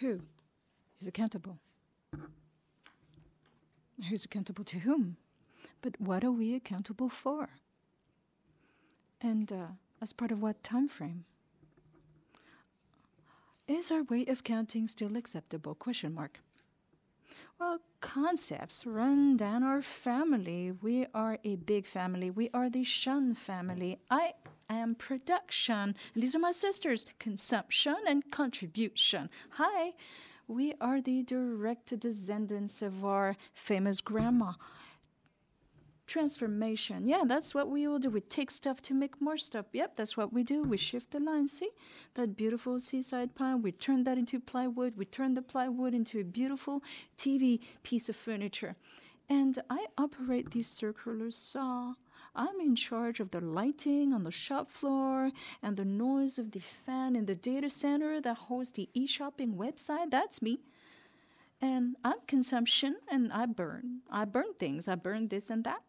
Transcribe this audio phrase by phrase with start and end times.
[0.00, 0.20] Who
[1.00, 1.58] is accountable?
[4.08, 5.16] Who's accountable to whom?
[5.82, 7.48] But what are we accountable for?
[9.20, 9.66] And uh,
[10.00, 11.24] as part of what time frame?
[13.66, 15.74] Is our way of counting still acceptable?
[15.74, 16.38] Question mark.
[17.58, 20.72] Well, concepts run down our family.
[20.80, 22.30] We are a big family.
[22.30, 23.98] We are the Shun family.
[24.10, 24.34] I
[24.74, 25.94] am production.
[26.14, 29.30] And these are my sisters consumption and contribution.
[29.50, 29.94] Hi.
[30.46, 34.52] We are the direct descendants of our famous grandma
[36.08, 37.06] transformation.
[37.06, 38.08] Yeah, that's what we will do.
[38.08, 39.66] We take stuff to make more stuff.
[39.72, 40.62] Yep, that's what we do.
[40.62, 41.46] We shift the line.
[41.46, 41.70] See
[42.14, 43.62] that beautiful seaside pine?
[43.62, 44.96] We turn that into plywood.
[44.96, 46.82] We turn the plywood into a beautiful
[47.18, 48.74] TV piece of furniture.
[49.30, 51.94] And I operate the circular saw.
[52.34, 55.32] I'm in charge of the lighting on the shop floor
[55.62, 59.54] and the noise of the fan in the data center that hosts the e shopping
[59.54, 60.10] website.
[60.10, 60.60] That's me.
[61.60, 64.00] And I'm consumption and I burn.
[64.10, 64.88] I burn things.
[64.88, 65.82] I burn this and that.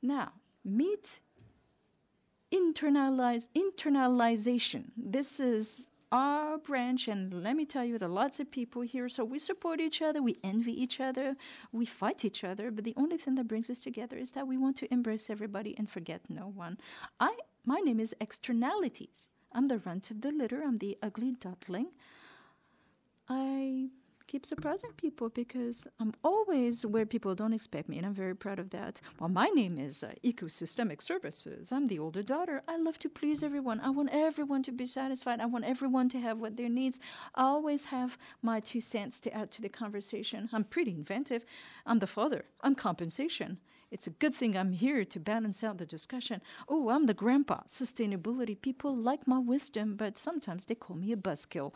[0.00, 0.32] Now,
[0.64, 1.20] meet
[2.52, 4.90] internalize internalization.
[4.96, 9.08] This is our branch, and let me tell you, there are lots of people here.
[9.08, 11.34] So we support each other, we envy each other,
[11.72, 12.70] we fight each other.
[12.70, 15.74] But the only thing that brings us together is that we want to embrace everybody
[15.78, 16.78] and forget no one.
[17.20, 17.34] I,
[17.64, 19.30] my name is Externalities.
[19.52, 20.62] I'm the runt of the litter.
[20.62, 21.88] I'm the ugly duckling.
[23.28, 23.88] I
[24.28, 28.58] keep surprising people because I'm always where people don't expect me, and I'm very proud
[28.58, 29.00] of that.
[29.18, 31.72] Well, my name is uh, Ecosystemic Services.
[31.72, 32.62] I'm the older daughter.
[32.68, 33.80] I love to please everyone.
[33.80, 35.40] I want everyone to be satisfied.
[35.40, 37.00] I want everyone to have what their needs.
[37.34, 40.50] I always have my two cents to add to the conversation.
[40.52, 41.46] I'm pretty inventive.
[41.86, 42.44] I'm the father.
[42.60, 43.58] I'm compensation.
[43.90, 46.42] It's a good thing I'm here to balance out the discussion.
[46.68, 47.60] Oh, I'm the grandpa.
[47.66, 48.60] Sustainability.
[48.60, 51.72] People like my wisdom, but sometimes they call me a buzzkill.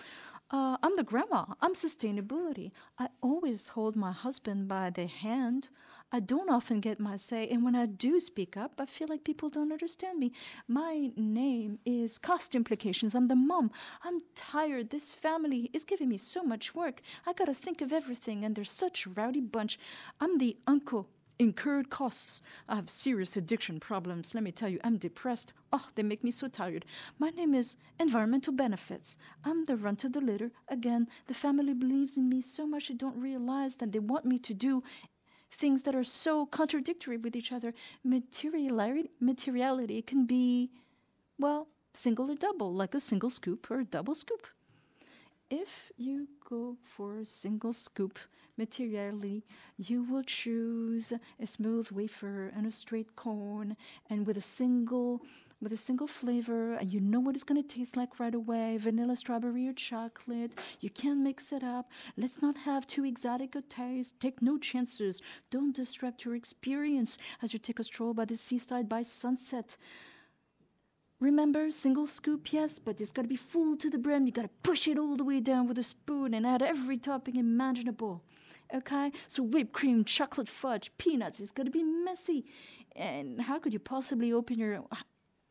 [0.52, 1.46] Uh, I'm the grandma.
[1.62, 2.72] I'm sustainability.
[2.98, 5.70] I always hold my husband by the hand.
[6.12, 9.24] I don't often get my say, and when I do speak up, I feel like
[9.24, 10.32] people don't understand me.
[10.68, 13.14] My name is Cost Implications.
[13.14, 13.70] I'm the mom.
[14.04, 14.90] I'm tired.
[14.90, 17.00] This family is giving me so much work.
[17.26, 19.78] I gotta think of everything, and they're such a rowdy bunch.
[20.20, 21.08] I'm the uncle
[21.38, 22.42] incurred costs.
[22.68, 24.34] I have serious addiction problems.
[24.34, 25.52] Let me tell you, I'm depressed.
[25.72, 26.84] Oh, they make me so tired.
[27.18, 29.18] My name is Environmental Benefits.
[29.44, 30.50] I'm the runt of the litter.
[30.68, 34.38] Again, the family believes in me so much they don't realize that they want me
[34.38, 34.82] to do
[35.50, 37.74] things that are so contradictory with each other.
[38.04, 40.70] Materiality, materiality can be,
[41.38, 44.46] well, single or double, like a single scoop or a double scoop.
[45.54, 48.18] If you go for a single scoop,
[48.56, 49.44] materially,
[49.76, 53.76] you will choose a smooth wafer and a straight cone,
[54.08, 55.20] and with a single
[55.60, 58.78] with a single flavor, and you know what it's going to taste like right away
[58.78, 60.58] vanilla, strawberry, or chocolate.
[60.80, 61.90] You can mix it up.
[62.16, 64.18] Let's not have too exotic a taste.
[64.20, 65.20] Take no chances.
[65.50, 69.76] Don't disrupt your experience as you take a stroll by the seaside by sunset.
[71.22, 74.26] Remember, single scoop, yes, but it's got to be full to the brim.
[74.26, 76.96] You got to push it all the way down with a spoon and add every
[76.96, 78.24] topping imaginable
[78.74, 79.12] okay?
[79.28, 82.44] So whipped cream, chocolate fudge, peanuts, it's going to be messy.
[82.96, 84.82] And how could you possibly open your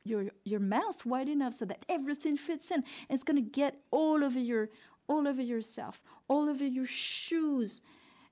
[0.03, 2.77] your your mouth wide enough so that everything fits in?
[2.77, 4.69] And it's going to get all over your
[5.07, 7.81] all over yourself, all over your shoes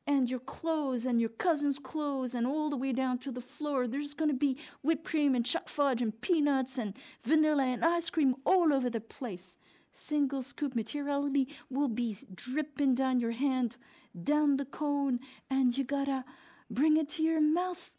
[0.08, 3.88] and your clothes and your cousin's clothes and all the way down to the floor.
[3.88, 8.10] There's going to be whipped cream and chocolate fudge and peanuts and vanilla and ice
[8.10, 9.58] cream all over the place.
[9.92, 13.78] Single scoop materiality will be dripping down your hand
[14.24, 16.26] down the cone and you gotta
[16.70, 17.92] bring it to your mouth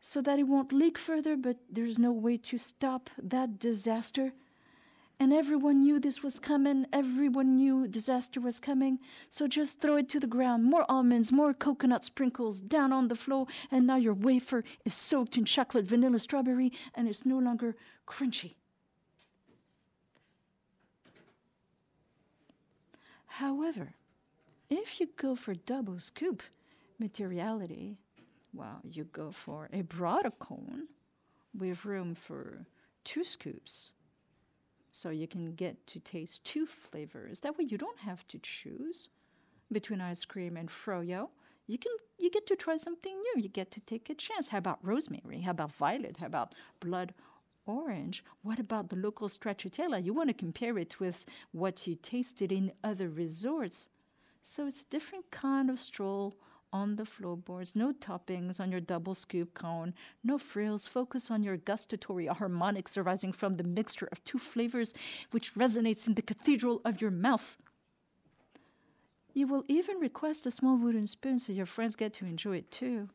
[0.00, 4.32] so that it won't leak further, but there's no way to stop that disaster.
[5.20, 6.86] And everyone knew this was coming.
[6.92, 9.00] Everyone knew disaster was coming.
[9.30, 10.64] So just throw it to the ground.
[10.64, 13.46] More almonds, more coconut sprinkles down on the floor.
[13.72, 17.74] And now your wafer is soaked in chocolate, vanilla, strawberry, and it's no longer
[18.06, 18.54] crunchy.
[23.26, 23.94] However,
[24.70, 26.42] if you go for double scoop
[26.98, 27.98] materiality,
[28.52, 30.88] well, you go for a broader cone
[31.56, 32.66] with room for
[33.04, 33.92] two scoops.
[35.00, 37.38] So you can get to taste two flavors.
[37.40, 39.08] That way you don't have to choose
[39.70, 41.28] between ice cream and froyo.
[41.68, 43.42] You can you get to try something new.
[43.42, 44.48] You get to take a chance.
[44.48, 45.40] How about rosemary?
[45.42, 46.18] How about violet?
[46.18, 47.14] How about blood
[47.64, 48.24] orange?
[48.42, 50.04] What about the local stracciatella?
[50.04, 53.88] You want to compare it with what you tasted in other resorts.
[54.42, 56.34] So it's a different kind of stroll
[56.72, 60.86] on the floorboards, no toppings on your double scoop cone, no frills.
[60.86, 64.94] Focus on your gustatory harmonics arising from the mixture of two flavors
[65.30, 67.56] which resonates in the cathedral of your mouth.
[69.32, 72.70] You will even request a small wooden spoon so your friends get to enjoy it
[72.70, 73.08] too.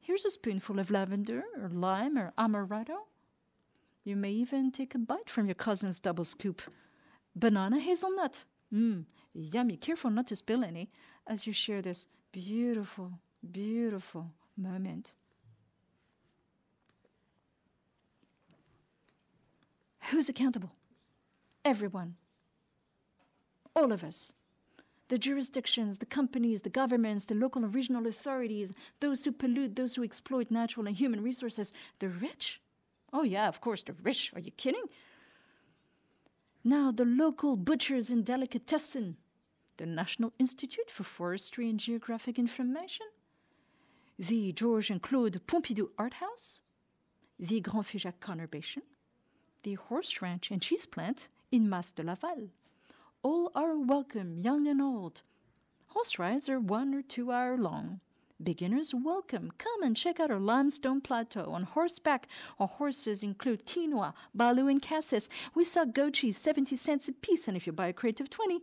[0.00, 2.98] Here's a spoonful of lavender or lime or amaretto.
[4.04, 6.62] You may even take a bite from your cousin's double scoop.
[7.34, 8.44] Banana hazelnut.
[8.72, 9.04] Mmm,
[9.34, 9.76] yummy.
[9.76, 10.90] Careful not to spill any
[11.26, 12.06] as you share this
[12.36, 13.12] beautiful,
[13.50, 15.14] beautiful moment.
[20.10, 20.70] Who's accountable?
[21.64, 22.16] Everyone.
[23.74, 24.32] All of us.
[25.08, 29.94] The jurisdictions, the companies, the governments, the local and regional authorities, those who pollute, those
[29.94, 32.60] who exploit natural and human resources, the rich.
[33.14, 34.30] Oh, yeah, of course, the rich.
[34.34, 34.84] Are you kidding?
[36.62, 39.16] Now, the local butchers and delicatessen,
[39.76, 43.06] the National Institute for Forestry and Geographic Information,
[44.18, 46.60] the Georges and Claude Pompidou Art House,
[47.38, 48.82] the Grand Figeac conurbation,
[49.64, 52.48] the horse ranch and cheese plant in Mas de Laval.
[53.22, 55.20] All are welcome, young and old.
[55.88, 58.00] Horse rides are one or two hour long.
[58.42, 59.52] Beginners welcome.
[59.58, 61.50] Come and check out our limestone plateau.
[61.52, 65.28] On horseback, our horses include quinoa, balu, and cassis.
[65.54, 68.30] We sell goat cheese 70 cents a piece, and if you buy a crate of
[68.30, 68.60] 20,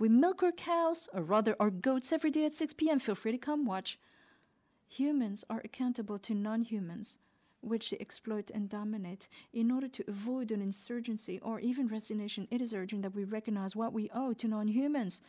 [0.00, 3.00] we milk our cows, or rather our goats, every day at 6 p.m.
[3.00, 3.98] Feel free to come watch.
[4.86, 7.18] Humans are accountable to non humans,
[7.62, 9.26] which they exploit and dominate.
[9.52, 13.74] In order to avoid an insurgency or even resignation, it is urgent that we recognize
[13.74, 15.20] what we owe to non humans.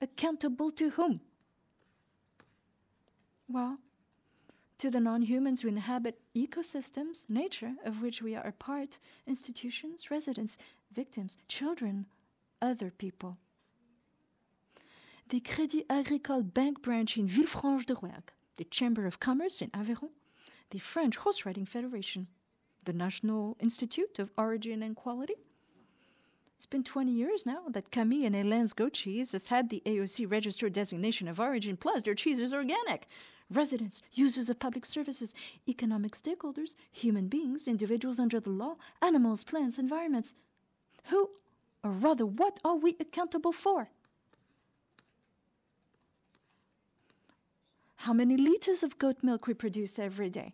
[0.00, 1.20] Accountable to whom?
[3.48, 3.78] Well,
[4.78, 10.12] to the non humans who inhabit ecosystems, nature, of which we are a part, institutions,
[10.12, 10.58] residents,
[10.92, 12.06] victims, children,
[12.62, 13.36] other people
[15.30, 20.10] the Crédit Agricole Bank branch in Villefranche-de-Rouergue, the Chamber of Commerce in Aveyron,
[20.70, 22.26] the French Horse Riding Federation,
[22.84, 25.36] the National Institute of Origin and Quality.
[26.56, 30.30] It's been 20 years now that Camille and Hélène's goat cheese has had the AOC
[30.30, 33.08] registered designation of origin, plus their cheese is organic.
[33.50, 35.34] Residents, users of public services,
[35.66, 40.34] economic stakeholders, human beings, individuals under the law, animals, plants, environments.
[41.04, 41.30] Who,
[41.82, 43.90] or rather, what are we accountable for?
[48.04, 50.52] How many liters of goat milk we produce every day,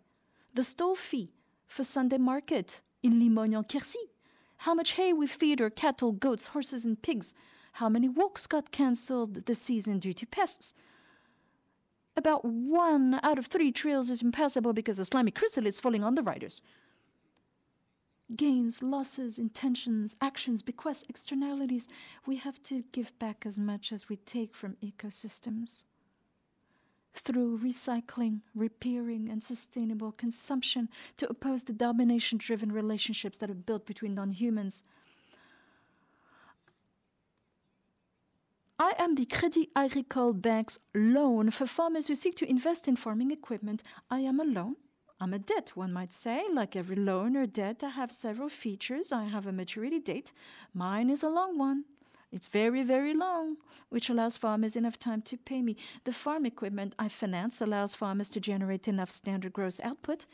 [0.53, 1.33] the stall fee
[1.67, 4.09] for Sunday market in Limogne-en-Quercy,
[4.55, 7.33] how much hay we feed our cattle, goats, horses, and pigs,
[7.73, 10.73] how many walks got cancelled this season due to pests.
[12.15, 16.23] About one out of three trails is impassable because of slimy chrysalids falling on the
[16.23, 16.61] riders.
[18.33, 21.89] Gains, losses, intentions, actions, bequests, externalities,
[22.25, 25.83] we have to give back as much as we take from ecosystems
[27.13, 33.85] through recycling, repairing, and sustainable consumption to oppose the domination driven relationships that are built
[33.85, 34.83] between non humans.
[38.79, 43.29] I am the Crédit Agricole Bank's loan for farmers who seek to invest in farming
[43.29, 43.83] equipment.
[44.09, 44.75] I am a loan.
[45.19, 46.45] I'm a debt, one might say.
[46.51, 49.11] Like every loan or debt, I have several features.
[49.11, 50.31] I have a maturity date.
[50.73, 51.85] Mine is a long one.
[52.31, 53.57] It's very, very long,
[53.89, 55.75] which allows farmers enough time to pay me.
[56.05, 60.25] The farm equipment I finance allows farmers to generate enough standard gross output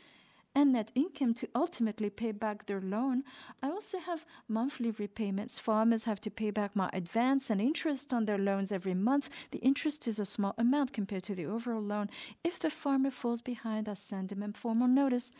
[0.54, 3.24] and net income to ultimately pay back their loan.
[3.62, 5.58] I also have monthly repayments.
[5.58, 9.28] Farmers have to pay back my advance and interest on their loans every month.
[9.50, 12.10] The interest is a small amount compared to the overall loan.
[12.44, 15.32] If the farmer falls behind, I send them a formal notice.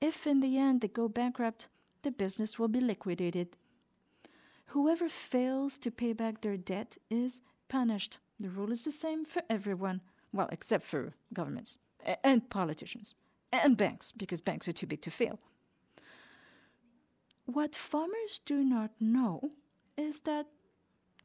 [0.00, 1.68] If in the end they go bankrupt,
[2.02, 3.56] the business will be liquidated.
[4.66, 8.18] Whoever fails to pay back their debt is punished.
[8.38, 10.00] The rule is the same for everyone.
[10.32, 11.78] Well, except for governments
[12.22, 13.14] and politicians
[13.52, 15.38] and banks, because banks are too big to fail.
[17.46, 19.52] What farmers do not know
[19.96, 20.46] is that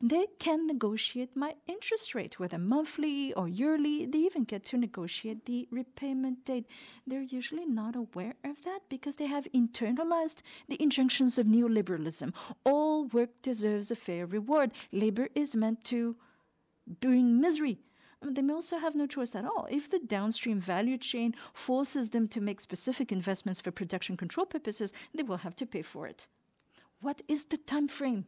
[0.02, 4.08] they can negotiate my interest rate, whether monthly or yearly.
[4.08, 6.66] They even get to negotiate the repayment date.
[7.06, 12.34] They're usually not aware of that because they have internalized the injunctions of neoliberalism.
[12.64, 14.72] All work deserves a fair reward.
[14.92, 16.16] Labor is meant to
[17.00, 17.78] bring misery.
[18.24, 19.68] Um, they may also have no choice at all.
[19.70, 24.94] If the downstream value chain forces them to make specific investments for production control purposes,
[25.14, 26.28] they will have to pay for it.
[27.02, 28.26] What is the time frame?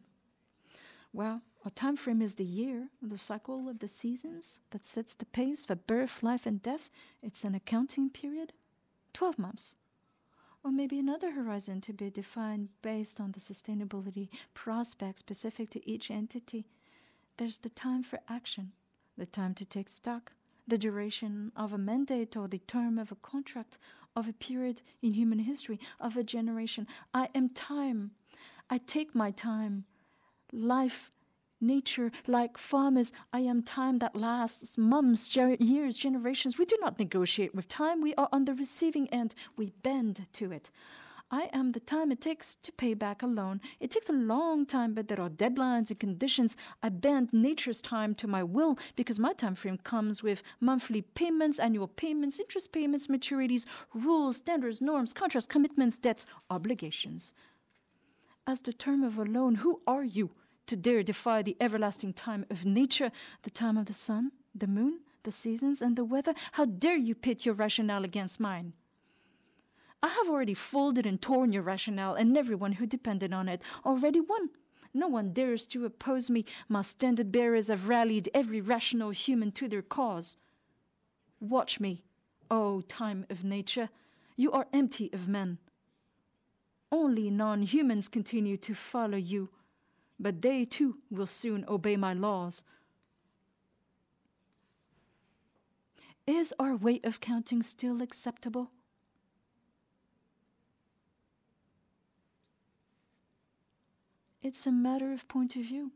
[1.11, 5.25] Well, a time frame is the year, the cycle of the seasons that sets the
[5.25, 6.89] pace for birth, life, and death.
[7.21, 8.51] It's an accounting period.
[9.13, 9.75] 12 months.
[10.63, 16.11] Or maybe another horizon to be defined based on the sustainability prospects specific to each
[16.11, 16.67] entity.
[17.37, 18.73] There's the time for action,
[19.17, 20.33] the time to take stock,
[20.67, 23.77] the duration of a mandate or the term of a contract,
[24.15, 26.87] of a period in human history, of a generation.
[27.13, 28.11] I am time.
[28.69, 29.85] I take my time.
[30.51, 31.09] Life,
[31.63, 36.57] nature, like farmers, I am time that lasts months, years, generations.
[36.57, 38.01] We do not negotiate with time.
[38.01, 39.33] We are on the receiving end.
[39.57, 40.69] We bend to it.
[41.31, 43.59] I am the time it takes to pay back a loan.
[43.79, 46.55] It takes a long time, but there are deadlines and conditions.
[46.83, 51.57] I bend nature's time to my will because my time frame comes with monthly payments,
[51.57, 53.65] annual payments, interest payments, maturities,
[53.95, 57.33] rules, standards, norms, contracts, commitments, debts, obligations.
[58.45, 60.29] As the term of a loan, who are you
[60.67, 64.99] to dare defy the everlasting time of nature, the time of the sun, the moon,
[65.23, 66.33] the seasons, and the weather?
[66.53, 68.73] How dare you pit your rationale against mine?
[70.01, 74.19] I have already folded and torn your rationale, and everyone who depended on it already
[74.19, 74.49] won.
[74.93, 76.45] No one dares to oppose me.
[76.67, 80.37] My standard bearers have rallied every rational human to their cause.
[81.39, 82.03] Watch me,
[82.51, 83.89] O time of nature.
[84.35, 85.57] You are empty of men.
[86.91, 89.49] Only non humans continue to follow you,
[90.23, 92.63] but they too will soon obey my laws.
[96.25, 98.71] Is our way of counting still acceptable?
[104.41, 105.91] It's a matter of point of view.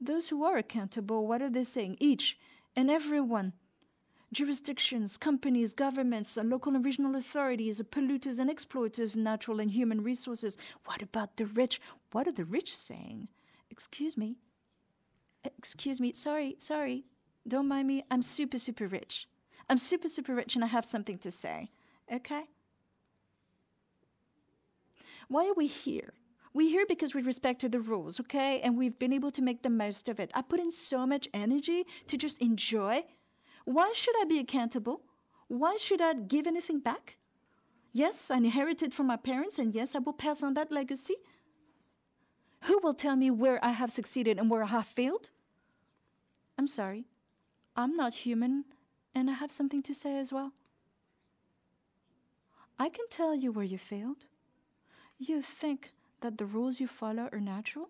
[0.00, 1.96] Those who are accountable, what are they saying?
[1.98, 2.38] Each
[2.76, 3.54] and every one
[4.32, 10.02] jurisdictions, companies, governments, and local and regional authorities, polluters and exploiters of natural and human
[10.02, 10.58] resources.
[10.84, 11.80] What about the rich?
[12.12, 13.28] What are the rich saying?
[13.70, 14.36] Excuse me.
[15.44, 16.12] Excuse me.
[16.12, 17.04] Sorry, sorry.
[17.46, 18.04] Don't mind me.
[18.10, 19.28] I'm super, super rich.
[19.68, 21.70] I'm super, super rich and I have something to say.
[22.12, 22.44] Okay?
[25.28, 26.12] Why are we here?
[26.54, 28.60] We're here because we respected the rules, okay?
[28.60, 30.30] And we've been able to make the most of it.
[30.34, 33.04] I put in so much energy to just enjoy.
[33.66, 35.02] Why should I be accountable?
[35.48, 37.16] Why should I give anything back?
[37.92, 41.16] Yes, I inherited from my parents, and yes, I will pass on that legacy.
[42.62, 45.30] Who will tell me where I have succeeded and where I have failed?
[46.56, 47.06] I'm sorry.
[47.74, 48.64] I'm not human,
[49.14, 50.52] and I have something to say as well.
[52.78, 54.26] I can tell you where you failed.
[55.18, 57.88] You think that the rules you follow are natural?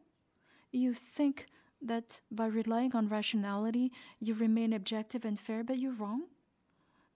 [0.72, 1.46] You think
[1.82, 6.22] that by relying on rationality, you remain objective and fair, but you're wrong?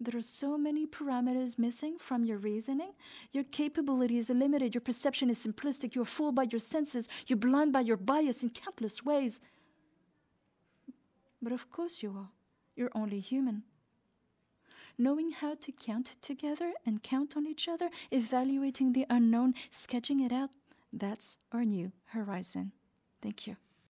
[0.02, 2.92] There are so many parameters missing from your reasoning.
[3.32, 7.72] Your capabilities are limited, your perception is simplistic, you're fooled by your senses, you're blind
[7.72, 9.42] by your bias in countless ways.
[11.42, 12.30] But of course you are.
[12.76, 13.64] You're only human.
[14.96, 20.32] Knowing how to count together and count on each other, evaluating the unknown, sketching it
[20.32, 20.50] out,
[20.92, 22.72] that's our new horizon.
[23.22, 23.56] Thank you.